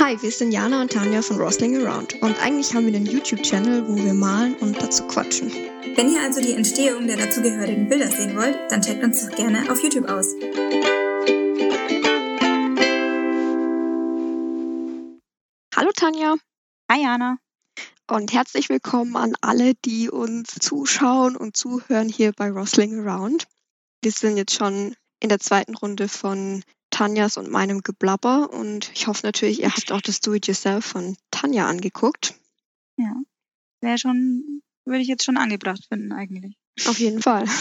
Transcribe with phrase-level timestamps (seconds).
[0.00, 3.88] Hi, wir sind Jana und Tanja von Rosling Around und eigentlich haben wir einen YouTube-Channel,
[3.88, 5.50] wo wir malen und dazu quatschen.
[5.50, 9.68] Wenn ihr also die Entstehung der dazugehörigen Bilder sehen wollt, dann checkt uns doch gerne
[9.68, 10.28] auf YouTube aus.
[15.74, 16.36] Hallo Tanja
[16.88, 17.38] Hi Jana.
[18.08, 23.48] und herzlich willkommen an alle, die uns zuschauen und zuhören hier bei Rosling Around.
[24.02, 26.62] Wir sind jetzt schon in der zweiten Runde von
[26.98, 31.68] Tanjas und meinem Geblabber und ich hoffe natürlich, ihr habt auch das Do-It-Yourself von Tanja
[31.68, 32.34] angeguckt.
[32.96, 33.14] Ja.
[33.80, 36.56] Wäre schon, würde ich jetzt schon angebracht finden eigentlich.
[36.86, 37.44] Auf jeden Fall.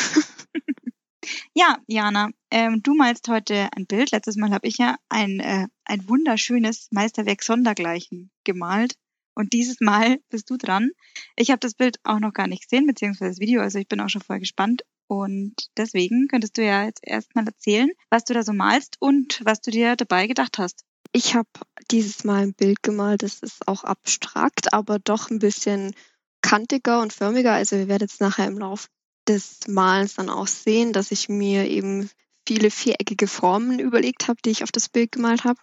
[1.54, 4.12] Ja, Jana, ähm, du malst heute ein Bild.
[4.12, 8.94] Letztes Mal habe ich ja ein, äh, ein wunderschönes Meisterwerk Sondergleichen gemalt.
[9.34, 10.92] Und dieses Mal bist du dran.
[11.36, 14.00] Ich habe das Bild auch noch gar nicht gesehen, beziehungsweise das Video, also ich bin
[14.00, 14.84] auch schon voll gespannt.
[15.08, 19.62] Und deswegen könntest du ja jetzt erstmal erzählen, was du da so malst und was
[19.62, 20.84] du dir dabei gedacht hast.
[21.14, 21.48] Ich habe
[21.90, 25.96] dieses Mal ein Bild gemalt, das ist auch abstrakt, aber doch ein bisschen
[26.42, 27.54] kantiger und förmiger.
[27.54, 28.88] Also ihr werdet es nachher im Lauf
[29.28, 32.10] des Malens dann auch sehen, dass ich mir eben
[32.48, 35.60] viele viereckige Formen überlegt habe, die ich auf das Bild gemalt habe.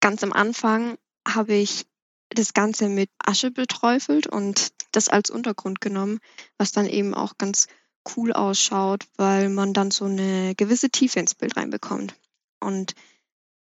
[0.00, 1.86] Ganz am Anfang habe ich
[2.30, 6.20] das Ganze mit Asche beträufelt und das als Untergrund genommen,
[6.58, 7.68] was dann eben auch ganz
[8.16, 12.14] cool ausschaut, weil man dann so eine gewisse Tiefe ins Bild reinbekommt.
[12.60, 12.94] Und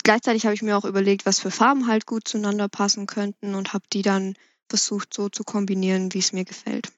[0.04, 3.74] gleichzeitig habe ich mir auch überlegt, was für Farben halt gut zueinander passen könnten und
[3.74, 4.36] habe die dann
[4.70, 6.92] versucht so zu kombinieren, wie es mir gefällt.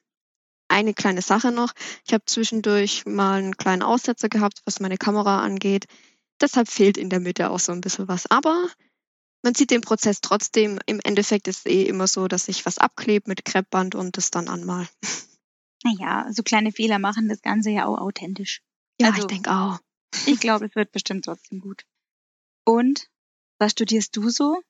[0.68, 1.72] Eine kleine Sache noch.
[2.06, 5.86] Ich habe zwischendurch mal einen kleinen Aussetzer gehabt, was meine Kamera angeht.
[6.40, 8.30] Deshalb fehlt in der Mitte auch so ein bisschen was.
[8.30, 8.68] Aber
[9.42, 10.78] man sieht den Prozess trotzdem.
[10.86, 14.30] Im Endeffekt ist es eh immer so, dass ich was abklebe mit Kreppband und das
[14.30, 14.88] dann anmal.
[15.84, 18.62] Naja, so kleine Fehler machen das Ganze ja auch authentisch.
[19.00, 19.78] Ja, Also- ich denke auch.
[20.26, 21.84] Ich glaube, es wird bestimmt trotzdem gut.
[22.64, 23.08] Und
[23.58, 24.60] was studierst du so?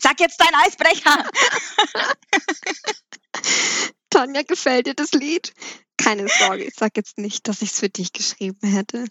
[0.00, 1.30] Sag jetzt dein Eisbrecher!
[4.10, 5.54] Tanja, gefällt dir das Lied?
[5.96, 9.06] Keine Sorge, ich sag jetzt nicht, dass ich es für dich geschrieben hätte.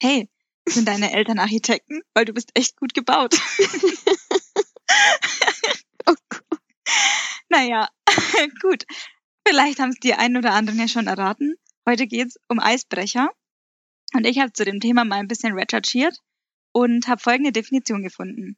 [0.00, 0.28] Hey,
[0.68, 2.02] sind deine Eltern Architekten?
[2.14, 3.34] Weil du bist echt gut gebaut.
[6.06, 6.60] Oh Gott.
[7.50, 7.90] Naja,
[8.62, 8.84] gut.
[9.46, 11.56] Vielleicht haben es die einen oder anderen ja schon erraten.
[11.86, 13.30] Heute geht's um Eisbrecher.
[14.14, 16.18] Und ich habe zu dem Thema mal ein bisschen recherchiert
[16.72, 18.56] und habe folgende Definition gefunden.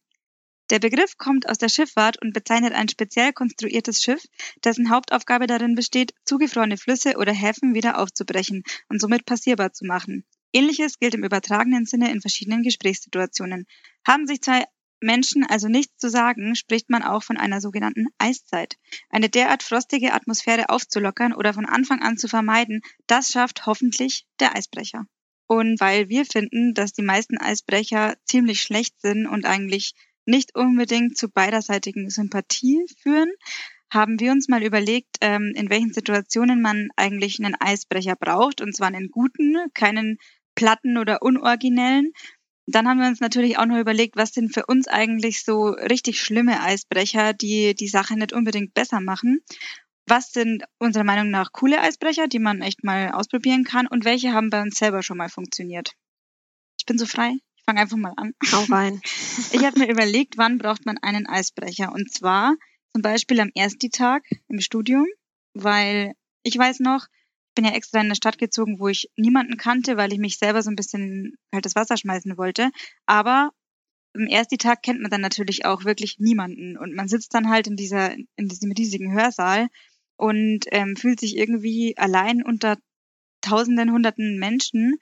[0.70, 4.22] Der Begriff kommt aus der Schifffahrt und bezeichnet ein speziell konstruiertes Schiff,
[4.62, 10.24] dessen Hauptaufgabe darin besteht, zugefrorene Flüsse oder Häfen wieder aufzubrechen und somit passierbar zu machen.
[10.52, 13.66] Ähnliches gilt im übertragenen Sinne in verschiedenen Gesprächssituationen.
[14.06, 14.64] Haben sich zwei
[15.00, 18.76] Menschen also nichts zu sagen, spricht man auch von einer sogenannten Eiszeit.
[19.08, 24.56] Eine derart frostige Atmosphäre aufzulockern oder von Anfang an zu vermeiden, das schafft hoffentlich der
[24.56, 25.06] Eisbrecher.
[25.46, 29.94] Und weil wir finden, dass die meisten Eisbrecher ziemlich schlecht sind und eigentlich
[30.24, 33.32] nicht unbedingt zu beiderseitigen Sympathie führen,
[33.92, 38.76] haben wir uns mal überlegt, ähm, in welchen Situationen man eigentlich einen Eisbrecher braucht, und
[38.76, 40.18] zwar einen guten, keinen
[40.54, 42.12] platten oder unoriginellen.
[42.70, 46.22] Dann haben wir uns natürlich auch noch überlegt, was sind für uns eigentlich so richtig
[46.22, 49.40] schlimme Eisbrecher, die die Sache nicht unbedingt besser machen.
[50.06, 54.32] Was sind unserer Meinung nach coole Eisbrecher, die man echt mal ausprobieren kann und welche
[54.32, 55.92] haben bei uns selber schon mal funktioniert?
[56.78, 57.32] Ich bin so frei.
[57.56, 58.34] Ich fange einfach mal an.
[58.52, 59.00] Hau rein.
[59.52, 61.92] Ich habe mir überlegt, wann braucht man einen Eisbrecher?
[61.92, 62.54] Und zwar
[62.92, 65.06] zum Beispiel am ersten Tag im Studium,
[65.54, 67.06] weil ich weiß noch,
[67.60, 70.62] bin ja extra in eine Stadt gezogen, wo ich niemanden kannte, weil ich mich selber
[70.62, 72.70] so ein bisschen kaltes Wasser schmeißen wollte.
[73.04, 73.50] Aber
[74.14, 77.66] am ersten Tag kennt man dann natürlich auch wirklich niemanden und man sitzt dann halt
[77.66, 79.68] in dieser in diesem riesigen Hörsaal
[80.16, 82.78] und ähm, fühlt sich irgendwie allein unter
[83.42, 84.98] Tausenden, Hunderten Menschen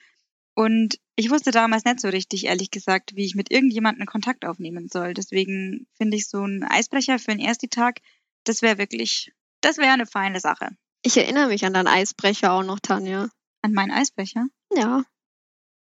[0.54, 4.88] und ich wusste damals nicht so richtig, ehrlich gesagt, wie ich mit irgendjemandem Kontakt aufnehmen
[4.88, 5.14] soll.
[5.14, 8.00] Deswegen finde ich so ein Eisbrecher für den ersten Tag,
[8.42, 10.70] das wäre wirklich, das wäre eine feine Sache.
[11.02, 13.28] Ich erinnere mich an deinen Eisbrecher auch noch, Tanja.
[13.62, 14.46] An meinen Eisbrecher?
[14.74, 15.04] Ja.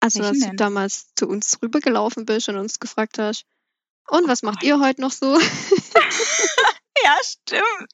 [0.01, 0.57] Also, Welchen du denn?
[0.57, 3.45] damals zu uns rübergelaufen bist und uns gefragt hast,
[4.09, 4.65] und Oh was macht Gott.
[4.69, 5.39] ihr heute noch so?
[7.05, 7.93] Ja, stimmt.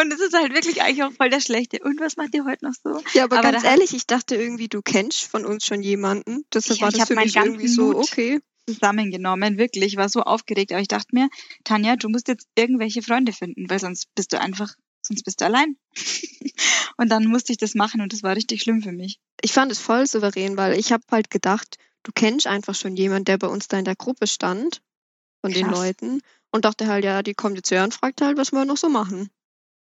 [0.00, 1.80] Und es ist halt wirklich eigentlich auch voll der Schlechte.
[1.82, 3.02] Und was macht ihr heute noch so?
[3.12, 6.46] Ja, aber, Aber ganz ehrlich, ich dachte irgendwie, du kennst von uns schon jemanden.
[6.54, 7.96] Deshalb Ja, war ich das hab für mich irgendwie so, Mut.
[7.96, 8.40] okay.
[8.68, 9.84] Zusammengenommen, wirklich.
[9.92, 10.72] Ich war so aufgeregt.
[10.72, 11.28] Aber ich dachte mir,
[11.64, 14.72] Tanja, du musst jetzt irgendwelche Freunde finden, weil sonst bist du einfach,
[15.06, 15.76] sonst bist du allein.
[16.96, 19.20] und dann musste ich das machen und das war richtig schlimm für mich.
[19.42, 23.24] Ich fand es voll souverän, weil ich habe halt gedacht, du kennst einfach schon jemanden,
[23.24, 24.82] der bei uns da in der Gruppe stand,
[25.40, 25.78] von den Krass.
[25.78, 26.20] Leuten.
[26.50, 28.88] Und dachte halt, ja, die kommt jetzt her und fragt halt, was wir noch so
[28.88, 29.30] machen.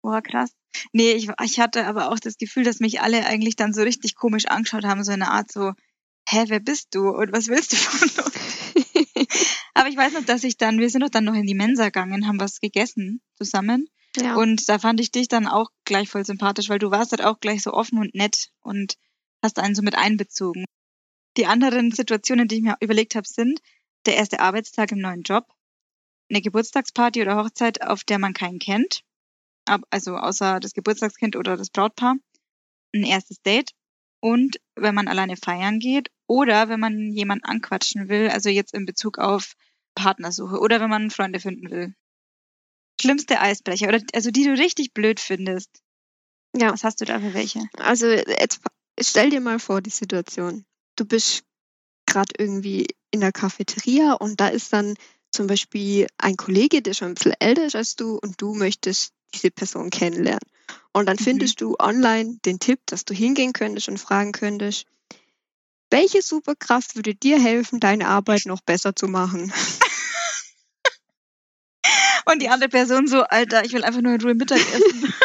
[0.03, 0.51] Boah, krass.
[0.93, 4.15] Nee, ich, ich hatte aber auch das Gefühl, dass mich alle eigentlich dann so richtig
[4.15, 5.73] komisch angeschaut haben, so eine Art so,
[6.29, 8.37] hä, wer bist du und was willst du von uns?
[9.75, 11.87] Aber ich weiß noch, dass ich dann, wir sind doch dann noch in die Mensa
[11.87, 13.89] gegangen, haben was gegessen zusammen.
[14.17, 14.37] Ja.
[14.37, 17.41] Und da fand ich dich dann auch gleich voll sympathisch, weil du warst halt auch
[17.41, 18.97] gleich so offen und nett und
[19.43, 20.65] hast einen so mit einbezogen.
[21.37, 23.61] Die anderen Situationen, die ich mir überlegt habe, sind
[24.07, 25.47] der erste Arbeitstag im neuen Job,
[26.31, 29.03] eine Geburtstagsparty oder Hochzeit, auf der man keinen kennt,
[29.91, 32.17] also außer das Geburtstagskind oder das Brautpaar,
[32.95, 33.73] ein erstes Date
[34.21, 38.87] und wenn man alleine feiern geht oder wenn man jemanden anquatschen will, also jetzt in
[38.87, 39.55] Bezug auf
[39.95, 41.95] Partnersuche oder wenn man Freunde finden will.
[43.07, 45.71] Schlimmste Eisbrecher oder also die du richtig blöd findest.
[46.57, 46.73] Ja.
[46.73, 47.69] Was hast du da für welche?
[47.79, 48.61] Also jetzt
[49.01, 50.65] stell dir mal vor die Situation.
[50.97, 51.45] Du bist
[52.07, 54.95] gerade irgendwie in der Cafeteria und da ist dann
[55.33, 59.13] zum Beispiel ein Kollege, der schon ein bisschen älter ist als du und du möchtest
[59.35, 60.41] diese Person kennenlernen.
[60.93, 61.25] Und dann Mhm.
[61.25, 64.87] findest du online den Tipp, dass du hingehen könntest und fragen könntest,
[65.91, 69.53] welche Superkraft würde dir helfen, deine Arbeit noch besser zu machen?
[72.29, 75.13] Und die andere Person so, Alter, ich will einfach nur in Ruhe Mittag essen.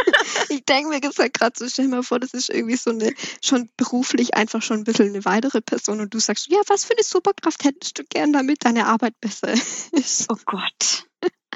[0.50, 3.14] Ich denke mir jetzt halt gerade so, stell mal vor, das ist irgendwie so eine,
[3.42, 6.94] schon beruflich einfach schon ein bisschen eine weitere Person und du sagst, ja, was für
[6.94, 10.26] eine Superkraft hättest du gern, damit deine Arbeit besser ist?
[10.30, 11.08] oh Gott.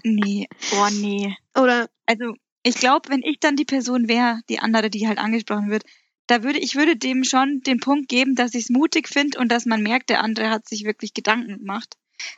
[0.03, 1.35] Nee, oh nee.
[1.57, 5.69] Oder, Also, ich glaube, wenn ich dann die Person wäre, die andere, die halt angesprochen
[5.69, 5.83] wird,
[6.27, 9.51] da würde ich würde dem schon den Punkt geben, dass ich es mutig finde und
[9.51, 11.97] dass man merkt, der andere hat sich wirklich Gedanken gemacht.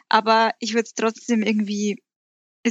[0.10, 2.02] Aber ich würde es trotzdem irgendwie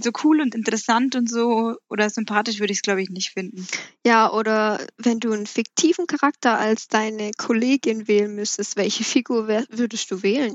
[0.02, 3.66] so cool und interessant und so oder sympathisch würde ich es, glaube ich, nicht finden.
[4.06, 10.10] ja, oder wenn du einen fiktiven Charakter als deine Kollegin wählen müsstest, welche Figur würdest
[10.10, 10.54] du wählen?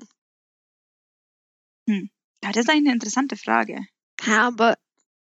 [2.44, 3.86] Ja, das ist eigentlich eine interessante Frage.
[4.26, 4.78] Ja, aber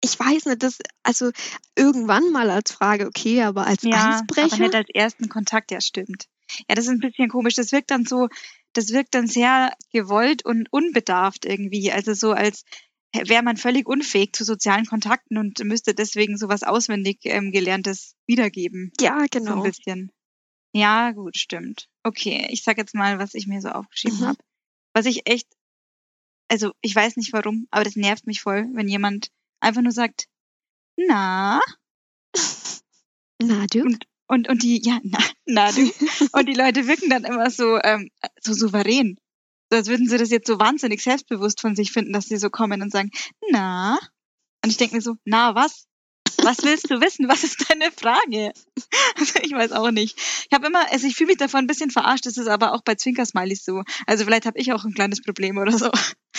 [0.00, 1.30] ich weiß nicht, das, also
[1.76, 4.58] irgendwann mal als Frage, okay, aber als Ja, aber Eisbrecher?
[4.58, 6.26] nicht als ersten Kontakt, ja, stimmt.
[6.68, 7.54] Ja, das ist ein bisschen komisch.
[7.54, 8.28] Das wirkt dann so,
[8.74, 11.90] das wirkt dann sehr gewollt und unbedarft irgendwie.
[11.90, 12.64] Also so als
[13.14, 18.92] wäre man völlig unfähig zu sozialen Kontakten und müsste deswegen sowas auswendig ähm, Gelerntes wiedergeben.
[19.00, 19.62] ja, So ein genau.
[19.62, 20.10] bisschen.
[20.74, 21.88] Ja, gut, stimmt.
[22.02, 24.26] Okay, ich sag jetzt mal, was ich mir so aufgeschrieben Mhm.
[24.26, 24.38] habe.
[24.92, 25.46] Was ich echt,
[26.50, 29.28] also ich weiß nicht warum, aber das nervt mich voll, wenn jemand
[29.60, 30.26] einfach nur sagt,
[30.96, 31.60] na,
[33.42, 33.82] Na, du?
[33.82, 35.90] und, und, und die, ja, na, na du.
[36.32, 39.18] Und die Leute wirken dann immer so, ähm, so souverän.
[39.74, 42.82] Als würden sie das jetzt so wahnsinnig selbstbewusst von sich finden, dass sie so kommen
[42.82, 43.10] und sagen,
[43.50, 43.98] na.
[44.64, 45.86] Und ich denke mir so, na, was?
[46.42, 47.28] Was willst du wissen?
[47.28, 48.52] Was ist deine Frage?
[49.16, 50.18] Also ich weiß auch nicht.
[50.18, 52.82] Ich habe immer, also ich fühle mich davon ein bisschen verarscht, das ist aber auch
[52.82, 53.82] bei Zwinkersmileys so.
[54.06, 55.90] Also vielleicht habe ich auch ein kleines Problem oder so.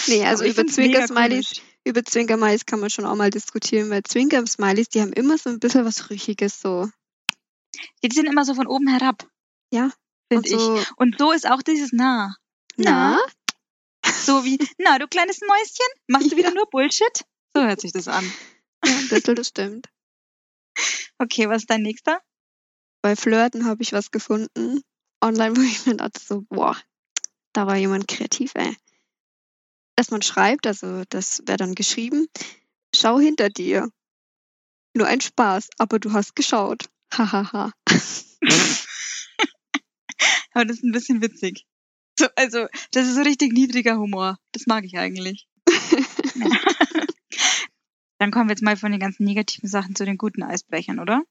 [0.08, 5.02] Nee, also über Zwinker-Smileys über Zwinker-Smileys kann man schon auch mal diskutieren, weil Zwinker-Smileys, die
[5.02, 6.90] haben immer so ein bisschen was Rüchiges so.
[8.04, 9.28] Die sind immer so von oben herab.
[9.72, 9.92] Ja,
[10.32, 10.88] Finde so, ich.
[10.98, 12.36] Und so ist auch dieses Na.
[12.78, 13.20] Na,
[14.26, 17.26] So wie, na, du kleines Mäuschen, machst du wieder nur Bullshit?
[17.54, 18.26] So hört sich das an.
[18.86, 19.88] ja, ein bisschen, das stimmt.
[21.18, 22.22] Okay, was ist dein nächster?
[23.02, 24.82] Bei Flirten habe ich was gefunden,
[25.22, 26.76] online, wo ich mir dachte so, boah,
[27.54, 28.76] da war jemand kreativ, ey.
[29.96, 32.28] Dass man schreibt, also das wäre dann geschrieben,
[32.94, 33.90] schau hinter dir.
[34.94, 36.90] Nur ein Spaß, aber du hast geschaut.
[37.14, 37.72] Hahaha.
[40.54, 41.66] Aber das ist ein bisschen witzig.
[42.20, 44.38] So, also, das ist so richtig niedriger Humor.
[44.54, 45.50] Das mag ich eigentlich.
[48.20, 51.24] Dann kommen wir jetzt mal von den ganzen negativen Sachen zu den guten Eisbrechern, oder?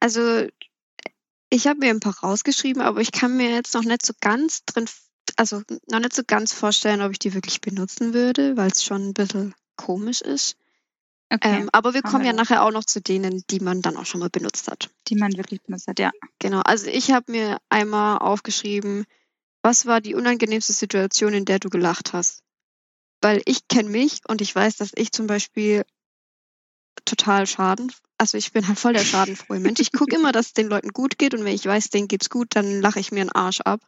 [0.00, 0.46] Also
[1.50, 4.64] ich habe mir ein paar rausgeschrieben, aber ich kann mir jetzt noch nicht so ganz
[4.64, 4.86] drin,
[5.36, 9.08] also noch nicht so ganz vorstellen, ob ich die wirklich benutzen würde, weil es schon
[9.08, 10.56] ein bisschen komisch ist.
[11.32, 14.06] Okay, Ähm, aber wir kommen ja nachher auch noch zu denen, die man dann auch
[14.06, 14.90] schon mal benutzt hat.
[15.08, 16.10] die man wirklich benutzt hat, ja.
[16.40, 16.60] Genau.
[16.60, 19.06] Also ich habe mir einmal aufgeschrieben,
[19.62, 22.42] was war die unangenehmste Situation, in der du gelacht hast?
[23.20, 25.84] Weil ich kenne mich und ich weiß, dass ich zum Beispiel
[27.04, 29.80] total schaden, also ich bin halt voll der schadenfrohe Mensch.
[29.80, 32.28] Ich gucke immer, dass es den Leuten gut geht und wenn ich weiß, denen geht's
[32.28, 33.80] gut, dann lache ich mir einen Arsch ab.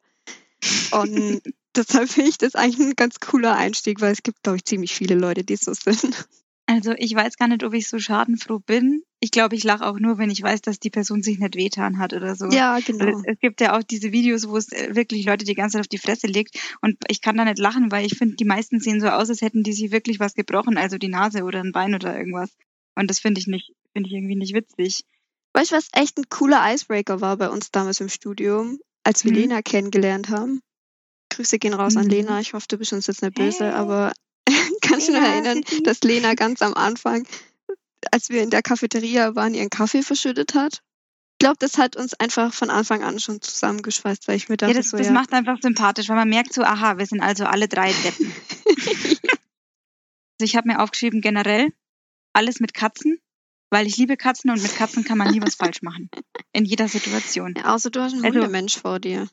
[0.93, 1.43] Und
[1.77, 4.95] deshalb finde ich das eigentlich ein ganz cooler Einstieg, weil es gibt, glaube ich, ziemlich
[4.95, 6.27] viele Leute, die so sind.
[6.73, 9.03] Also, ich weiß gar nicht, ob ich so schadenfroh bin.
[9.21, 11.99] Ich glaube, ich lache auch nur, wenn ich weiß, dass die Person sich nicht wehtan
[11.99, 12.51] hat oder so.
[12.51, 13.07] Ja, genau.
[13.07, 15.81] Es, es gibt ja auch diese Videos, wo es äh, wirklich Leute die ganze Zeit
[15.83, 16.59] auf die Fresse legt.
[16.81, 19.43] Und ich kann da nicht lachen, weil ich finde, die meisten sehen so aus, als
[19.43, 22.51] hätten die sich wirklich was gebrochen, also die Nase oder ein Bein oder irgendwas.
[22.95, 25.05] Und das finde ich nicht, finde ich irgendwie nicht witzig.
[25.55, 29.33] Weißt du, was echt ein cooler Icebreaker war bei uns damals im Studium, als wir
[29.33, 29.39] Mhm.
[29.39, 30.61] Lena kennengelernt haben?
[31.31, 32.11] Grüße gehen raus an Mhm.
[32.11, 32.41] Lena.
[32.41, 33.73] Ich hoffe, du bist uns jetzt nicht böse, Hey.
[33.73, 34.13] aber
[34.83, 37.27] kannst du noch Lena, erinnern, dass Lena ganz am Anfang,
[38.11, 40.83] als wir in der Cafeteria waren, ihren Kaffee verschüttet hat?
[41.39, 44.79] glaube, das hat uns einfach von Anfang an schon zusammengeschweißt, weil ich mir dachte, Ja,
[44.79, 47.47] das, so, das ja, macht einfach sympathisch, weil man merkt so, aha, wir sind also
[47.47, 48.33] alle drei Deppen.
[50.41, 51.73] Also ich habe mir aufgeschrieben, generell
[52.33, 53.19] alles mit Katzen,
[53.71, 56.11] weil ich liebe Katzen und mit Katzen kann man nie was falsch machen.
[56.53, 57.55] In jeder Situation.
[57.57, 59.29] ja, außer du hast einen Also- Hundemensch vor dir.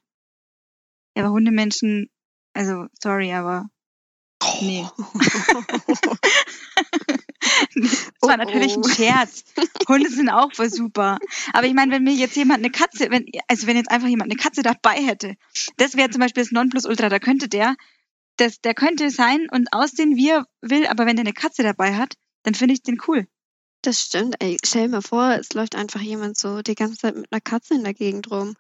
[1.18, 2.10] Ja, aber Hundemenschen,
[2.54, 3.70] also sorry, aber
[4.62, 4.86] nee.
[7.76, 8.90] Das war Oh, natürlich ein oh.
[8.90, 9.44] Scherz.
[9.88, 11.20] Hunde sind auch voll super.
[11.54, 14.32] Aber ich meine, wenn mir jetzt jemand eine Katze, wenn, also wenn jetzt einfach jemand
[14.32, 15.36] eine Katze dabei hätte,
[15.78, 17.76] das wäre zum Beispiel das Nonplusultra, da könnte der,
[18.38, 21.96] das, der könnte sein und aussehen, wie er will, aber wenn der eine Katze dabei
[21.96, 23.28] hat, dann finde ich den cool.
[23.82, 24.58] Das stimmt, ey.
[24.64, 27.76] Stell dir mal vor, es läuft einfach jemand so die ganze Zeit mit einer Katze
[27.76, 28.56] in der Gegend rum.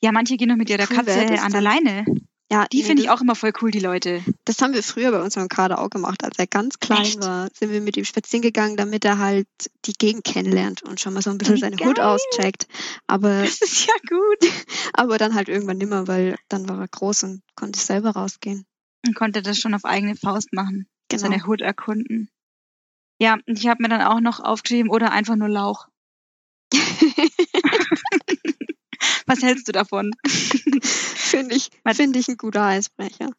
[0.00, 1.60] Ja, manche gehen noch mit ihrer Cool Katze an der.
[1.60, 2.04] Leine.
[2.50, 4.24] Ja, Die nee, finde ich auch immer voll cool, die Leute.
[4.46, 6.24] Das haben wir früher bei unserem Kader auch gemacht.
[6.24, 7.20] Als er ganz klein Echt?
[7.22, 9.46] war, sind wir mit ihm spazieren gegangen, damit er halt
[9.84, 12.06] die Gegend kennenlernt und schon mal so ein bisschen Wie seine Hut geil.
[12.06, 12.66] auscheckt.
[13.06, 14.50] Aber, Das ist ja gut.
[14.94, 18.64] aber dann halt irgendwann nimmer, weil dann war er groß und konnte selber rausgehen.
[19.06, 20.88] Und konnte das schon auf eigene Faust machen.
[21.08, 21.20] Genau.
[21.20, 22.30] Seine Hut erkunden.
[23.20, 25.88] Ja, und ich habe mir dann auch noch aufgeschrieben, oder einfach nur Lauch.
[29.28, 30.10] Was hältst du davon?
[30.26, 33.30] Finde ich, finde ich ein guter Eisbrecher.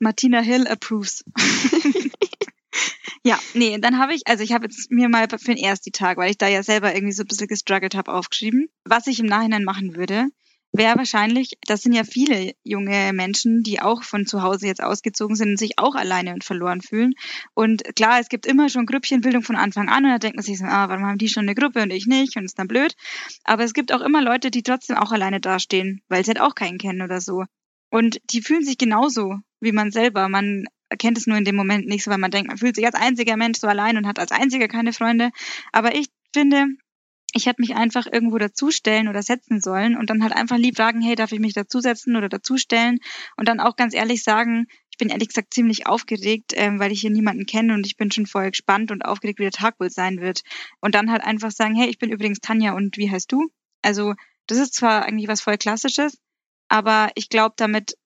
[0.00, 1.22] Martina Hill approves.
[3.22, 6.16] ja, nee, dann habe ich, also ich habe jetzt mir mal für den ersten Tag,
[6.16, 8.68] weil ich da ja selber irgendwie so ein bisschen gestruggelt habe, aufgeschrieben.
[8.84, 10.28] Was ich im Nachhinein machen würde,
[10.74, 15.36] wäre wahrscheinlich, das sind ja viele junge Menschen, die auch von zu Hause jetzt ausgezogen
[15.36, 17.14] sind und sich auch alleine und verloren fühlen.
[17.54, 20.58] Und klar, es gibt immer schon Grüppchenbildung von Anfang an und da denkt man sich
[20.58, 22.94] so, ah, warum haben die schon eine Gruppe und ich nicht und ist dann blöd.
[23.44, 26.54] Aber es gibt auch immer Leute, die trotzdem auch alleine dastehen, weil sie halt auch
[26.54, 27.44] keinen kennen oder so.
[27.90, 30.28] Und die fühlen sich genauso wie man selber.
[30.28, 32.84] Man erkennt es nur in dem Moment nicht so, weil man denkt, man fühlt sich
[32.84, 35.30] als einziger Mensch so allein und hat als einziger keine Freunde.
[35.70, 36.66] Aber ich finde,
[37.34, 41.02] ich hätte mich einfach irgendwo dazustellen oder setzen sollen und dann halt einfach lieb fragen,
[41.02, 43.00] hey, darf ich mich dazusetzen oder dazustellen?
[43.36, 47.00] Und dann auch ganz ehrlich sagen, ich bin ehrlich gesagt ziemlich aufgeregt, ähm, weil ich
[47.00, 49.90] hier niemanden kenne und ich bin schon voll gespannt und aufgeregt, wie der Tag wohl
[49.90, 50.42] sein wird.
[50.80, 53.50] Und dann halt einfach sagen, hey, ich bin übrigens Tanja und wie heißt du?
[53.82, 54.14] Also
[54.46, 56.18] das ist zwar eigentlich was voll Klassisches,
[56.68, 57.96] aber ich glaube, damit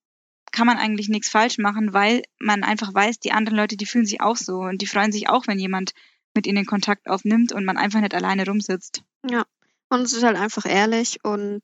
[0.52, 4.06] kann man eigentlich nichts falsch machen, weil man einfach weiß, die anderen Leute, die fühlen
[4.06, 5.92] sich auch so und die freuen sich auch, wenn jemand
[6.35, 9.02] mit ihnen Kontakt aufnimmt und man einfach nicht alleine rumsitzt.
[9.28, 9.44] Ja.
[9.88, 11.62] Und es ist halt einfach ehrlich und,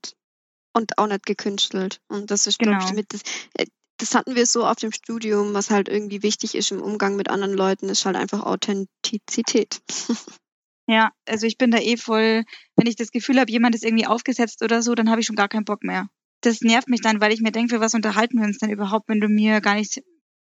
[0.72, 2.00] und auch nicht gekünstelt.
[2.08, 2.96] Und das ist, glaube ich, Genau.
[2.96, 3.22] mit das,
[3.54, 3.66] äh,
[3.98, 7.30] das hatten wir so auf dem Studium, was halt irgendwie wichtig ist im Umgang mit
[7.30, 9.80] anderen Leuten, ist halt einfach Authentizität.
[10.86, 12.44] Ja, also ich bin da eh voll,
[12.76, 15.34] wenn ich das Gefühl habe, jemand ist irgendwie aufgesetzt oder so, dann habe ich schon
[15.34, 16.10] gar keinen Bock mehr.
[16.42, 19.08] Das nervt mich dann, weil ich mir denke, für was unterhalten wir uns denn überhaupt,
[19.08, 20.02] wenn du mir gar nicht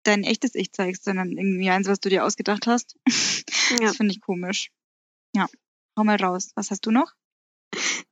[0.03, 2.97] dein echtes Ich zeigst, sondern irgendwie eins, was du dir ausgedacht hast.
[3.71, 3.87] Ja.
[3.87, 4.71] Das finde ich komisch.
[5.35, 5.47] Ja,
[5.97, 6.51] hau mal raus.
[6.55, 7.13] Was hast du noch?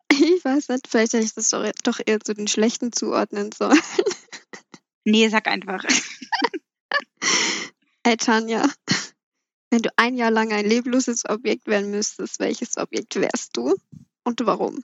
[0.09, 3.79] Ich weiß nicht, vielleicht hätte ich das doch, doch eher zu den Schlechten zuordnen sollen.
[5.05, 5.83] Nee, sag einfach.
[8.05, 8.65] Hey Tanja,
[9.69, 13.75] wenn du ein Jahr lang ein lebloses Objekt werden müsstest, welches Objekt wärst du
[14.25, 14.83] und warum?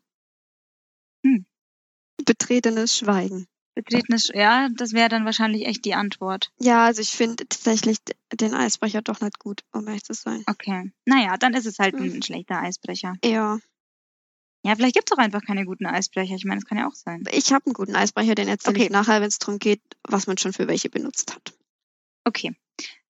[1.25, 1.45] Hm.
[2.25, 3.47] Betretenes Schweigen.
[3.83, 6.51] Betretenes, ja, das wäre dann wahrscheinlich echt die Antwort.
[6.59, 7.97] Ja, also ich finde tatsächlich
[8.33, 10.43] den Eisbrecher doch nicht gut, um ehrlich zu sein.
[10.47, 10.91] Okay.
[11.05, 12.03] Naja, dann ist es halt Hm.
[12.17, 13.15] ein schlechter Eisbrecher.
[13.23, 13.59] Ja,
[14.65, 16.35] Ja, vielleicht gibt's auch einfach keine guten Eisbrecher.
[16.35, 17.23] Ich meine, das kann ja auch sein.
[17.31, 18.83] ich habe einen guten Eisbrecher, den erzähle Okay.
[18.85, 21.53] ich nachher, wenn es darum geht, was man schon für welche benutzt hat.
[22.25, 22.53] Okay.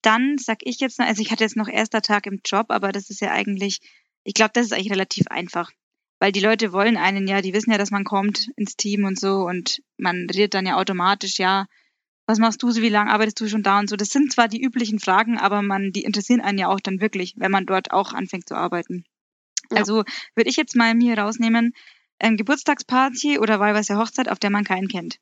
[0.03, 2.91] Dann sag ich jetzt noch, also ich hatte jetzt noch erster Tag im Job, aber
[2.91, 3.79] das ist ja eigentlich,
[4.23, 5.71] ich glaube, das ist eigentlich relativ einfach.
[6.19, 9.19] Weil die Leute wollen einen ja, die wissen ja, dass man kommt ins Team und
[9.19, 11.65] so und man redet dann ja automatisch, ja,
[12.27, 13.95] was machst du so, wie lange arbeitest du schon da und so.
[13.95, 17.33] Das sind zwar die üblichen Fragen, aber man, die interessieren einen ja auch dann wirklich,
[17.38, 19.03] wenn man dort auch anfängt zu arbeiten.
[19.71, 19.77] Ja.
[19.77, 20.03] Also
[20.35, 21.73] würde ich jetzt mal mir rausnehmen,
[22.19, 25.17] ähm, Geburtstagsparty oder wahlweise Hochzeit, auf der man keinen kennt.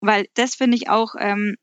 [0.00, 1.56] Weil das finde ich auch, ähm,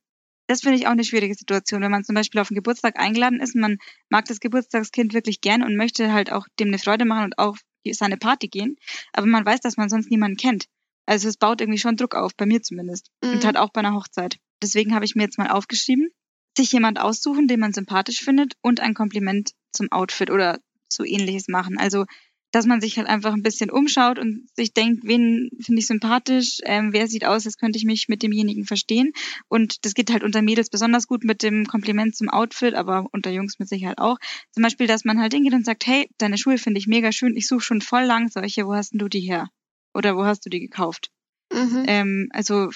[0.47, 3.39] das finde ich auch eine schwierige Situation, wenn man zum Beispiel auf einen Geburtstag eingeladen
[3.39, 3.77] ist, und man
[4.09, 7.55] mag das Geburtstagskind wirklich gern und möchte halt auch dem eine Freude machen und auch
[7.91, 8.77] seine Party gehen,
[9.11, 10.65] aber man weiß, dass man sonst niemanden kennt.
[11.05, 13.09] Also es baut irgendwie schon Druck auf, bei mir zumindest.
[13.21, 13.43] Und Mhm.
[13.43, 14.37] halt auch bei einer Hochzeit.
[14.61, 16.09] Deswegen habe ich mir jetzt mal aufgeschrieben,
[16.57, 21.47] sich jemand aussuchen, den man sympathisch findet und ein Kompliment zum Outfit oder so ähnliches
[21.49, 21.77] machen.
[21.77, 22.05] Also
[22.53, 26.59] dass man sich halt einfach ein bisschen umschaut und sich denkt, wen finde ich sympathisch,
[26.63, 29.11] ähm, wer sieht aus, als könnte ich mich mit demjenigen verstehen.
[29.47, 33.31] Und das geht halt unter Mädels besonders gut mit dem Kompliment zum Outfit, aber unter
[33.31, 34.19] Jungs mit Sicherheit auch.
[34.51, 37.35] Zum Beispiel, dass man halt hingeht und sagt, hey, deine Schuhe finde ich mega schön,
[37.35, 39.49] ich suche schon voll lang solche, wo hast denn du die her?
[39.95, 41.09] Oder wo hast du die gekauft?
[41.51, 41.85] Mhm.
[41.87, 42.69] Ähm, also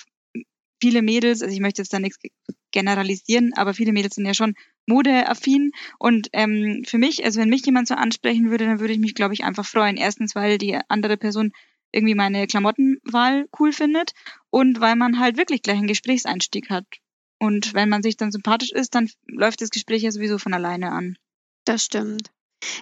[0.82, 2.18] viele Mädels, also ich möchte jetzt da nichts
[2.72, 4.56] generalisieren, aber viele Mädels sind ja schon
[4.88, 9.00] modeaffin und ähm, für mich, also wenn mich jemand so ansprechen würde, dann würde ich
[9.00, 9.98] mich, glaube ich, einfach freuen.
[9.98, 11.52] Erstens, weil die andere Person
[11.92, 14.14] irgendwie meine Klamottenwahl cool findet
[14.50, 16.86] und weil man halt wirklich gleich einen Gesprächseinstieg hat.
[17.40, 20.92] Und wenn man sich dann sympathisch ist, dann läuft das Gespräch ja sowieso von alleine
[20.92, 21.18] an.
[21.66, 22.32] Das stimmt.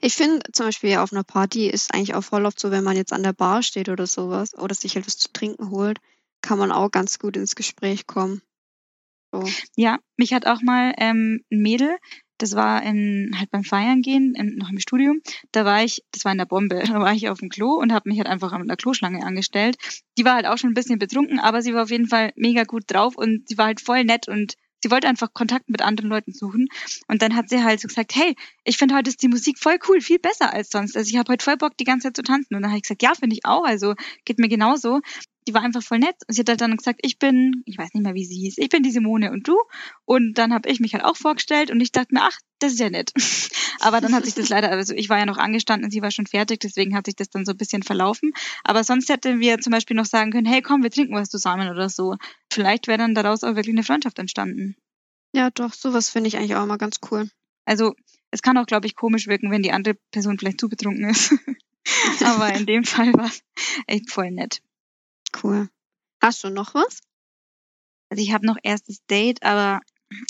[0.01, 2.95] Ich finde zum Beispiel auf einer Party ist eigentlich auch voll oft so, wenn man
[2.95, 5.99] jetzt an der Bar steht oder sowas oder sich etwas zu trinken holt,
[6.41, 8.41] kann man auch ganz gut ins Gespräch kommen.
[9.41, 9.49] So.
[9.75, 11.97] Ja, mich hat auch mal ähm, ein Mädel,
[12.37, 16.25] das war in, halt beim Feiern gehen, in, noch im Studium, da war ich, das
[16.25, 18.51] war in der Bombe, da war ich auf dem Klo und habe mich halt einfach
[18.51, 19.77] an der Kloschlange angestellt.
[20.17, 22.63] Die war halt auch schon ein bisschen betrunken, aber sie war auf jeden Fall mega
[22.63, 26.09] gut drauf und sie war halt voll nett und sie wollte einfach Kontakt mit anderen
[26.09, 26.67] Leuten suchen.
[27.07, 29.79] Und dann hat sie halt so gesagt, hey, ich finde heute ist die Musik voll
[29.89, 30.95] cool, viel besser als sonst.
[30.95, 32.53] Also ich habe heute voll Bock, die ganze Zeit zu tanzen.
[32.53, 33.65] Und dann habe ich gesagt, ja, finde ich auch.
[33.65, 34.99] Also geht mir genauso
[35.47, 36.15] die war einfach voll nett.
[36.27, 38.69] Sie hat halt dann gesagt, ich bin, ich weiß nicht mehr, wie sie hieß, ich
[38.69, 39.57] bin die Simone und du.
[40.05, 42.79] Und dann habe ich mich halt auch vorgestellt und ich dachte mir, ach, das ist
[42.79, 43.11] ja nett.
[43.79, 46.11] Aber dann hat sich das leider, also ich war ja noch angestanden und sie war
[46.11, 48.31] schon fertig, deswegen hat sich das dann so ein bisschen verlaufen.
[48.63, 51.69] Aber sonst hätten wir zum Beispiel noch sagen können, hey, komm, wir trinken was zusammen
[51.69, 52.15] oder so.
[52.51, 54.75] Vielleicht wäre dann daraus auch wirklich eine Freundschaft entstanden.
[55.33, 57.29] Ja, doch, sowas finde ich eigentlich auch immer ganz cool.
[57.65, 57.93] Also
[58.31, 61.33] es kann auch, glaube ich, komisch wirken, wenn die andere Person vielleicht zu betrunken ist.
[62.23, 63.43] Aber in dem Fall war es
[63.87, 64.61] echt voll nett.
[65.43, 65.69] Cool.
[66.21, 67.01] Hast du noch was?
[68.09, 69.81] Also ich habe noch erstes Date, aber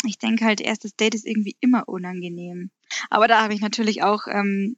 [0.06, 2.72] ich denke halt, erstes Date ist irgendwie immer unangenehm.
[3.10, 4.78] Aber da habe ich natürlich auch ähm,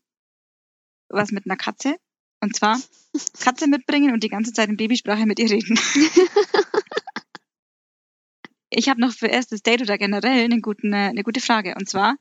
[1.09, 1.97] was mit einer Katze.
[2.41, 2.79] Und zwar
[3.39, 5.79] Katze mitbringen und die ganze Zeit in Babysprache mit ihr reden.
[8.69, 11.75] ich habe noch für erstes Date oder generell eine, guten, äh, eine gute Frage.
[11.75, 12.15] Und zwar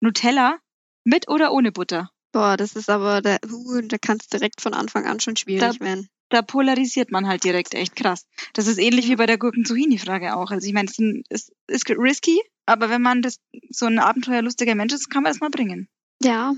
[0.00, 0.58] Nutella
[1.04, 2.10] mit oder ohne Butter?
[2.32, 5.78] Boah, das ist aber, da, uh, da kann es direkt von Anfang an schon schwierig
[5.78, 8.26] da, werden da polarisiert man halt direkt echt krass.
[8.52, 10.50] Das ist ähnlich wie bei der Gurken-Zucchini-Frage auch.
[10.50, 10.98] Also ich meine, es
[11.28, 13.38] ist, ist risky, aber wenn man das
[13.70, 15.88] so ein abenteuerlustiger Mensch ist, kann man es mal bringen.
[16.22, 16.54] Ja.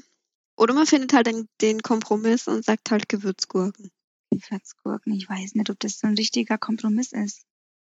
[0.56, 3.90] Oder man findet halt den, den Kompromiss und sagt halt Gewürzgurken.
[4.30, 7.42] Gewürzgurken, ich weiß nicht, ob das so ein richtiger Kompromiss ist.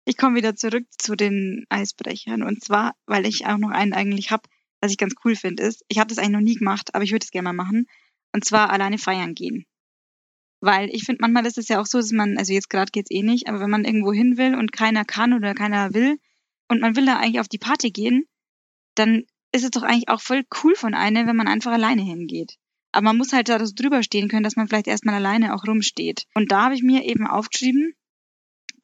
[0.05, 2.43] Ich komme wieder zurück zu den Eisbrechern.
[2.43, 4.43] Und zwar, weil ich auch noch einen eigentlich habe,
[4.81, 7.11] was ich ganz cool finde, ist, ich habe das eigentlich noch nie gemacht, aber ich
[7.11, 7.87] würde es gerne mal machen.
[8.33, 9.65] Und zwar alleine feiern gehen.
[10.61, 13.11] Weil ich finde, manchmal ist es ja auch so, dass man, also jetzt gerade geht's
[13.11, 16.17] eh nicht, aber wenn man irgendwo hin will und keiner kann oder keiner will
[16.67, 18.25] und man will da eigentlich auf die Party gehen,
[18.95, 22.57] dann ist es doch eigentlich auch voll cool von einem, wenn man einfach alleine hingeht.
[22.91, 26.27] Aber man muss halt da drüber stehen können, dass man vielleicht erstmal alleine auch rumsteht.
[26.35, 27.93] Und da habe ich mir eben aufgeschrieben,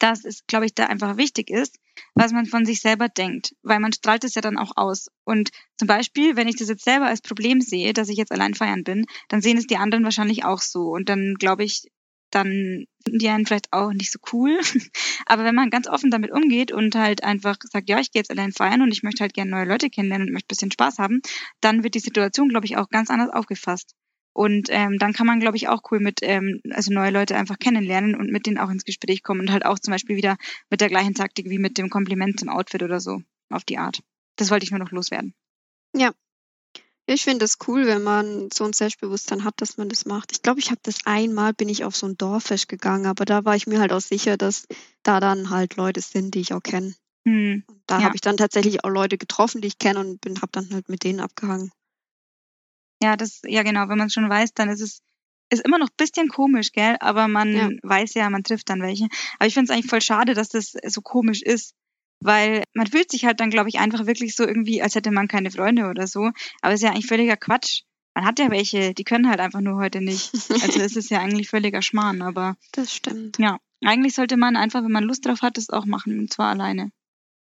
[0.09, 1.77] dass es, glaube ich, da einfach wichtig ist,
[2.15, 5.07] was man von sich selber denkt, weil man strahlt es ja dann auch aus.
[5.25, 8.53] Und zum Beispiel, wenn ich das jetzt selber als Problem sehe, dass ich jetzt allein
[8.53, 10.89] feiern bin, dann sehen es die anderen wahrscheinlich auch so.
[10.89, 11.87] Und dann glaube ich,
[12.31, 14.59] dann finden die einen vielleicht auch nicht so cool.
[15.25, 18.31] Aber wenn man ganz offen damit umgeht und halt einfach sagt, ja, ich gehe jetzt
[18.31, 20.99] allein feiern und ich möchte halt gerne neue Leute kennenlernen und möchte ein bisschen Spaß
[20.99, 21.21] haben,
[21.61, 23.95] dann wird die Situation, glaube ich, auch ganz anders aufgefasst.
[24.37, 27.57] Und ähm, dann kann man, glaube ich, auch cool mit, ähm, also neue Leute einfach
[27.57, 30.37] kennenlernen und mit denen auch ins Gespräch kommen und halt auch zum Beispiel wieder
[30.69, 34.03] mit der gleichen Taktik wie mit dem Kompliment zum Outfit oder so auf die Art.
[34.35, 35.33] Das wollte ich nur noch loswerden.
[35.95, 36.11] Ja.
[37.07, 40.31] Ich finde es cool, wenn man so ein Selbstbewusstsein hat, dass man das macht.
[40.31, 43.43] Ich glaube, ich habe das einmal, bin ich auf so ein Dorffest gegangen, aber da
[43.43, 44.67] war ich mir halt auch sicher, dass
[45.01, 46.93] da dann halt Leute sind, die ich auch kenne.
[47.25, 48.05] Hm, da ja.
[48.05, 50.89] habe ich dann tatsächlich auch Leute getroffen, die ich kenne und bin, habe dann halt
[50.89, 51.71] mit denen abgehangen.
[53.01, 55.01] Ja, das, ja genau, wenn man es schon weiß, dann ist es
[55.49, 56.97] ist immer noch ein bisschen komisch, gell?
[56.99, 57.69] Aber man ja.
[57.83, 59.07] weiß ja, man trifft dann welche.
[59.39, 61.73] Aber ich finde es eigentlich voll schade, dass das so komisch ist.
[62.19, 65.27] Weil man fühlt sich halt dann, glaube ich, einfach wirklich so irgendwie, als hätte man
[65.27, 66.31] keine Freunde oder so.
[66.61, 67.83] Aber es ist ja eigentlich völliger Quatsch.
[68.15, 70.33] Man hat ja welche, die können halt einfach nur heute nicht.
[70.33, 72.57] Also es ist ja eigentlich völliger Schmarrn, aber.
[72.71, 73.37] Das stimmt.
[73.37, 73.59] Ja.
[73.85, 76.17] Eigentlich sollte man einfach, wenn man Lust drauf hat, das auch machen.
[76.19, 76.91] Und zwar alleine.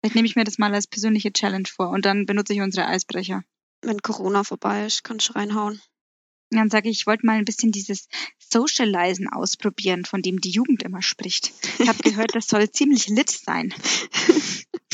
[0.02, 2.88] Vielleicht nehme ich mir das mal als persönliche Challenge vor und dann benutze ich unsere
[2.88, 3.43] Eisbrecher
[3.81, 5.81] wenn Corona vorbei ist, kannst du reinhauen.
[6.49, 8.07] Dann sage ich, ich wollte mal ein bisschen dieses
[8.39, 11.51] Socializen ausprobieren, von dem die Jugend immer spricht.
[11.79, 13.73] Ich habe gehört, das soll ziemlich lit sein.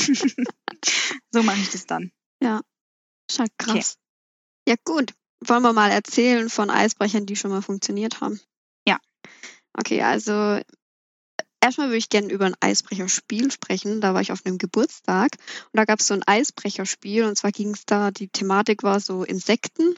[1.30, 2.10] so mache ich das dann.
[2.42, 2.62] Ja,
[3.30, 3.96] ist halt krass.
[4.66, 4.70] Okay.
[4.70, 5.14] Ja, gut.
[5.46, 8.40] Wollen wir mal erzählen von Eisbrechern, die schon mal funktioniert haben?
[8.86, 8.98] Ja.
[9.74, 10.60] Okay, also
[11.64, 14.02] Erstmal würde ich gerne über ein Eisbrecherspiel sprechen.
[14.02, 15.38] Da war ich auf einem Geburtstag
[15.72, 19.00] und da gab es so ein Eisbrecherspiel und zwar ging es da, die Thematik war
[19.00, 19.94] so Insekten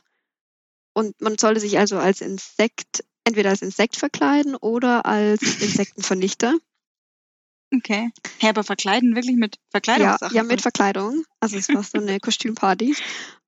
[0.95, 6.57] und man sollte sich also als Insekt, entweder als Insekt verkleiden oder als Insektenvernichter.
[7.75, 8.13] Okay.
[8.39, 10.07] Hey, aber verkleiden wirklich mit Verkleidung?
[10.07, 11.25] Ja, ja, mit Verkleidung.
[11.41, 12.95] Also es war so eine Kostümparty.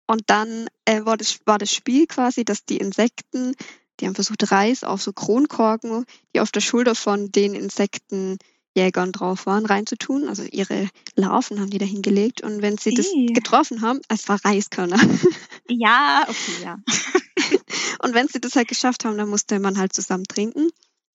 [0.08, 3.54] Und dann äh, war, das, war das Spiel quasi, dass die Insekten
[4.00, 9.46] die haben versucht, Reis auf so Kronkorken, die auf der Schulter von den Insektenjägern drauf
[9.46, 10.28] waren, reinzutun.
[10.28, 12.42] Also ihre Larven haben die da hingelegt.
[12.42, 14.98] Und wenn sie das getroffen haben, es war Reiskörner.
[15.70, 16.78] Ja, okay, ja.
[18.02, 20.70] und wenn sie das halt geschafft haben, dann musste man halt zusammen trinken.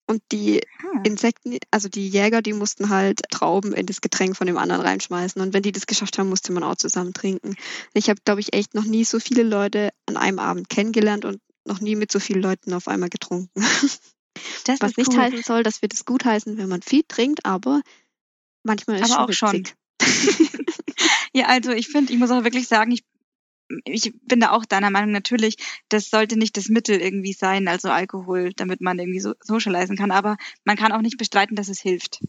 [0.06, 1.04] Und die Hm.
[1.06, 5.42] Insekten, also die Jäger, die mussten halt Trauben in das Getränk von dem anderen reinschmeißen.
[5.42, 7.56] Und wenn die das geschafft haben, musste man auch zusammen trinken.
[7.94, 11.40] Ich habe, glaube ich, echt noch nie so viele Leute an einem Abend kennengelernt und
[11.66, 13.50] noch nie mit so vielen Leuten auf einmal getrunken.
[14.66, 15.20] Das Was nicht cool.
[15.20, 17.82] heißen soll, dass wir das gut heißen, wenn man viel trinkt, aber
[18.64, 19.76] manchmal ist Aber schon auch witzig.
[21.34, 23.04] Ja, also ich finde, ich muss auch wirklich sagen, ich,
[23.86, 25.58] ich bin da auch deiner Meinung natürlich,
[25.90, 30.12] das sollte nicht das Mittel irgendwie sein, also Alkohol, damit man irgendwie so socialisen kann.
[30.12, 32.20] Aber man kann auch nicht bestreiten, dass es hilft.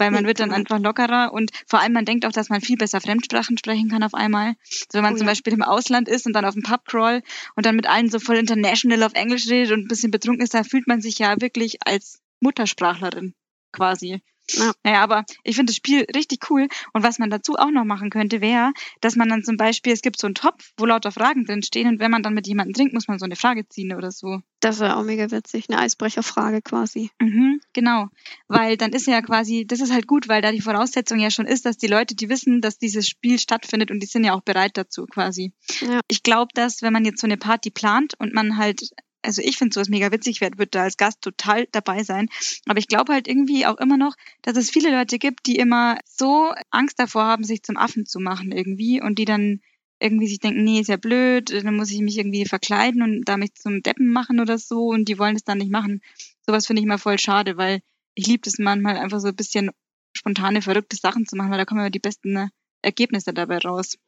[0.00, 2.78] Weil man wird dann einfach lockerer und vor allem man denkt auch, dass man viel
[2.78, 4.54] besser Fremdsprachen sprechen kann auf einmal.
[4.90, 5.32] So wenn man Oh zum ja.
[5.32, 7.22] Beispiel im Ausland ist und dann auf dem Pub crawl
[7.54, 10.54] und dann mit allen so voll international auf Englisch redet und ein bisschen betrunken ist,
[10.54, 13.34] da fühlt man sich ja wirklich als Muttersprachlerin
[13.72, 14.22] quasi.
[14.52, 14.72] Ja.
[14.82, 16.68] Naja, aber ich finde das Spiel richtig cool.
[16.92, 20.02] Und was man dazu auch noch machen könnte, wäre, dass man dann zum Beispiel, es
[20.02, 22.74] gibt so einen Topf, wo lauter Fragen drin stehen und wenn man dann mit jemandem
[22.74, 24.40] trinkt, muss man so eine Frage ziehen oder so.
[24.60, 25.66] Das wäre auch mega witzig.
[25.68, 27.10] Eine Eisbrecherfrage quasi.
[27.20, 28.08] Mhm, genau.
[28.46, 31.46] Weil dann ist ja quasi, das ist halt gut, weil da die Voraussetzung ja schon
[31.46, 34.42] ist, dass die Leute, die wissen, dass dieses Spiel stattfindet und die sind ja auch
[34.42, 35.52] bereit dazu quasi.
[35.80, 36.00] Ja.
[36.08, 38.82] Ich glaube, dass wenn man jetzt so eine Party plant und man halt,
[39.22, 42.28] also ich finde sowas mega witzig, wird, wird da als Gast total dabei sein.
[42.66, 45.98] Aber ich glaube halt irgendwie auch immer noch, dass es viele Leute gibt, die immer
[46.04, 49.60] so Angst davor haben, sich zum Affen zu machen irgendwie und die dann
[50.00, 53.36] irgendwie sich denken, nee, ist ja blöd, dann muss ich mich irgendwie verkleiden und da
[53.36, 56.00] mich zum Deppen machen oder so und die wollen es dann nicht machen.
[56.46, 57.82] Sowas finde ich immer voll schade, weil
[58.14, 59.70] ich liebe es manchmal einfach so ein bisschen
[60.16, 62.48] spontane, verrückte Sachen zu machen, weil da kommen immer die besten äh,
[62.82, 63.98] Ergebnisse dabei raus.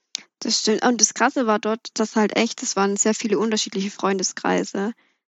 [0.40, 0.85] Das stimmt.
[0.85, 4.92] Und das Krasse war dort, dass halt echt, es waren sehr viele unterschiedliche Freundeskreise,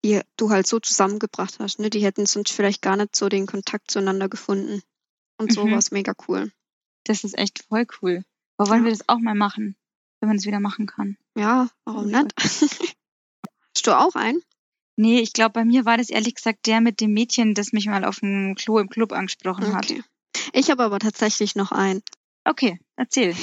[0.04, 1.78] die du halt so zusammengebracht hast.
[1.78, 1.90] Ne?
[1.90, 4.82] Die hätten sonst vielleicht gar nicht so den Kontakt zueinander gefunden.
[5.38, 5.72] Und so Mhm.
[5.72, 6.52] war es mega cool.
[7.04, 8.24] Das ist echt voll cool.
[8.56, 8.84] Aber wollen Ja.
[8.86, 9.76] wir das auch mal machen,
[10.20, 11.18] wenn man es wieder machen kann?
[11.36, 12.32] Ja, warum nicht?
[13.76, 14.42] Hast du auch einen?
[14.96, 17.86] Nee, ich glaube, bei mir war das ehrlich gesagt der mit dem Mädchen, das mich
[17.86, 19.90] mal auf dem Klo im Club angesprochen hat.
[19.90, 20.02] Okay.
[20.52, 22.02] Ich habe aber tatsächlich noch einen.
[22.44, 23.34] Okay, erzähl.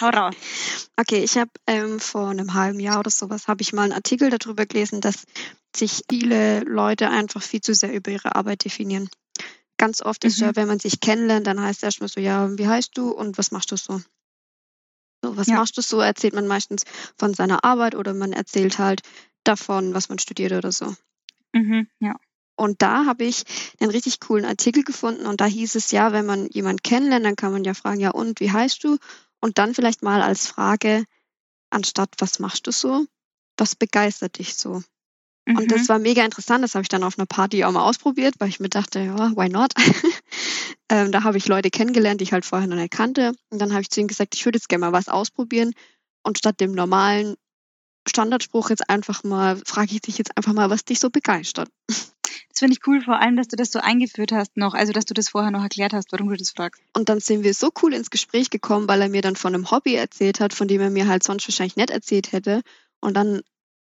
[0.00, 0.34] Hau raus.
[0.96, 4.30] Okay, ich habe ähm, vor einem halben Jahr oder sowas habe ich mal einen Artikel
[4.30, 5.24] darüber gelesen, dass
[5.74, 9.08] sich viele Leute einfach viel zu sehr über ihre Arbeit definieren.
[9.76, 10.44] Ganz oft ist Mhm.
[10.46, 13.38] ja, wenn man sich kennenlernt, dann heißt es erstmal so, ja, wie heißt du und
[13.38, 14.00] was machst du so?
[15.22, 15.56] So, was Ja.
[15.56, 16.00] machst du so?
[16.00, 16.84] Erzählt man meistens
[17.18, 19.02] von seiner Arbeit oder man erzählt halt
[19.42, 20.94] davon, was man studiert oder so.
[21.52, 22.14] Mhm, ja.
[22.56, 23.44] Und da habe ich
[23.80, 27.36] einen richtig coolen Artikel gefunden und da hieß es ja, wenn man jemanden kennenlernt, dann
[27.36, 28.98] kann man ja fragen, ja und, wie heißt du?
[29.40, 31.04] Und dann vielleicht mal als Frage,
[31.70, 33.06] anstatt was machst du so,
[33.56, 34.82] was begeistert dich so?
[35.46, 35.58] Mhm.
[35.58, 38.34] Und das war mega interessant, das habe ich dann auf einer Party auch mal ausprobiert,
[38.38, 39.74] weil ich mir dachte, ja, why not?
[40.88, 43.32] ähm, da habe ich Leute kennengelernt, die ich halt vorher noch nicht kannte.
[43.50, 45.72] Und dann habe ich zu ihnen gesagt, ich würde jetzt gerne mal was ausprobieren.
[46.22, 47.34] Und statt dem normalen
[48.06, 51.68] Standardspruch jetzt einfach mal, frage ich dich jetzt einfach mal, was dich so begeistert.
[51.86, 55.04] Das finde ich cool, vor allem, dass du das so eingeführt hast noch, also dass
[55.04, 56.80] du das vorher noch erklärt hast, warum du das fragst.
[56.96, 59.70] Und dann sind wir so cool ins Gespräch gekommen, weil er mir dann von einem
[59.70, 62.62] Hobby erzählt hat, von dem er mir halt sonst wahrscheinlich nicht erzählt hätte.
[63.00, 63.42] Und dann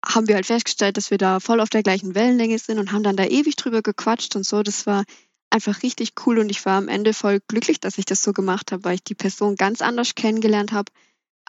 [0.03, 3.03] haben wir halt festgestellt, dass wir da voll auf der gleichen Wellenlänge sind und haben
[3.03, 4.63] dann da ewig drüber gequatscht und so.
[4.63, 5.03] Das war
[5.49, 8.71] einfach richtig cool und ich war am Ende voll glücklich, dass ich das so gemacht
[8.71, 10.91] habe, weil ich die Person ganz anders kennengelernt habe,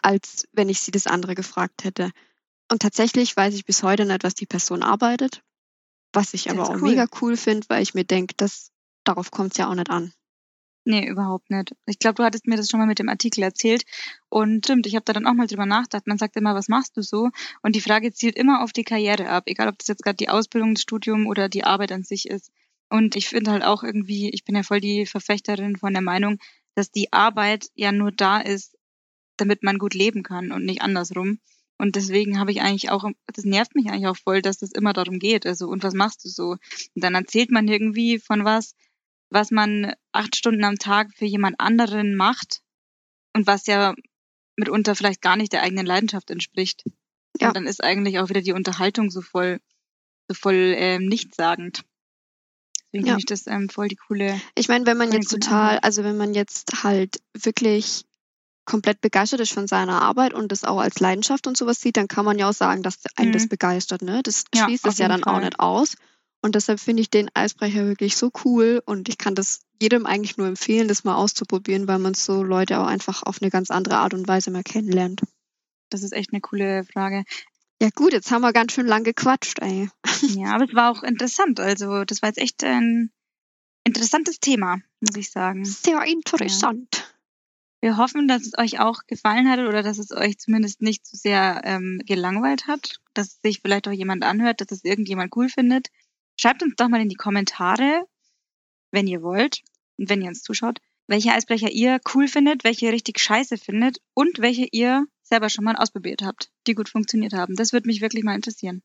[0.01, 2.11] als wenn ich sie das andere gefragt hätte.
[2.71, 5.41] Und tatsächlich weiß ich bis heute nicht, was die Person arbeitet,
[6.13, 6.81] was ich aber auch cool.
[6.81, 8.71] mega cool finde, weil ich mir denke, dass
[9.03, 10.13] darauf kommt es ja auch nicht an.
[10.85, 11.75] Nee, überhaupt nicht.
[11.85, 13.83] Ich glaube, du hattest mir das schon mal mit dem Artikel erzählt.
[14.29, 16.07] Und stimmt, ich habe da dann auch mal drüber nachgedacht.
[16.07, 17.29] Man sagt immer, was machst du so?
[17.61, 20.29] Und die Frage zielt immer auf die Karriere ab, egal ob das jetzt gerade die
[20.29, 22.51] Ausbildung, das Studium oder die Arbeit an sich ist.
[22.89, 26.39] Und ich finde halt auch irgendwie, ich bin ja voll die Verfechterin von der Meinung,
[26.75, 28.77] dass die Arbeit ja nur da ist,
[29.37, 31.39] damit man gut leben kann und nicht andersrum.
[31.79, 34.91] Und deswegen habe ich eigentlich auch, das nervt mich eigentlich auch voll, dass das immer
[34.93, 35.45] darum geht.
[35.45, 36.51] Also, und was machst du so?
[36.51, 36.59] Und
[36.95, 38.75] dann erzählt man irgendwie von was,
[39.29, 42.61] was man acht Stunden am Tag für jemand anderen macht
[43.33, 43.95] und was ja
[44.57, 46.83] mitunter vielleicht gar nicht der eigenen Leidenschaft entspricht.
[47.39, 47.47] Ja.
[47.47, 49.59] Und dann ist eigentlich auch wieder die Unterhaltung so voll,
[50.27, 51.83] so voll ähm, nichtssagend.
[52.91, 53.13] Deswegen Ja.
[53.13, 54.41] finde ich das ähm, voll die coole.
[54.55, 58.03] Ich meine, wenn man jetzt total, also wenn man jetzt halt wirklich
[58.69, 62.07] komplett begeistert ist von seiner Arbeit und das auch als Leidenschaft und sowas sieht, dann
[62.07, 63.49] kann man ja auch sagen, dass einen das Mhm.
[63.49, 64.21] begeistert, ne?
[64.23, 65.41] Das Ja, schließt es ja dann auch Fall.
[65.45, 65.95] nicht aus.
[66.41, 70.37] Und deshalb finde ich den Eisbrecher wirklich so cool und ich kann das jedem eigentlich
[70.37, 73.97] nur empfehlen, das mal auszuprobieren, weil man so Leute auch einfach auf eine ganz andere
[73.97, 75.21] Art und Weise mal kennenlernt.
[75.89, 77.23] Das ist echt eine coole Frage.
[77.81, 79.89] Ja gut, jetzt haben wir ganz schön lang gequatscht, ey.
[80.21, 81.59] Ja, aber es war auch interessant.
[81.59, 83.11] Also, das war jetzt echt ein
[83.83, 85.65] interessantes Thema, muss ich sagen.
[85.65, 86.98] Sehr interessant.
[87.81, 91.15] Wir hoffen, dass es euch auch gefallen hat oder dass es euch zumindest nicht zu
[91.15, 95.87] sehr ähm, gelangweilt hat, dass sich vielleicht auch jemand anhört, dass es irgendjemand cool findet.
[96.37, 98.05] Schreibt uns doch mal in die Kommentare,
[98.91, 99.61] wenn ihr wollt
[99.97, 103.99] und wenn ihr uns zuschaut, welche Eisbrecher ihr cool findet, welche ihr richtig scheiße findet
[104.13, 107.55] und welche ihr selber schon mal ausprobiert habt, die gut funktioniert haben.
[107.55, 108.83] Das würde mich wirklich mal interessieren.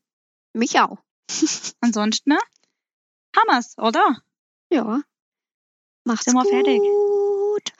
[0.53, 0.97] Mich auch.
[1.81, 2.39] Ansonsten, ne?
[3.35, 4.23] Hammers, oder?
[4.69, 5.01] Ja.
[6.05, 6.51] Macht's Sind wir gut.
[6.51, 6.81] fertig?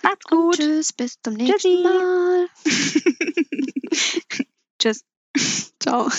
[0.06, 0.56] Macht's gut.
[0.56, 1.84] tschüss, bis zum nächsten Tschüssi.
[1.84, 2.48] Mal.
[4.80, 5.04] Tschüss.
[5.80, 6.10] Ciao.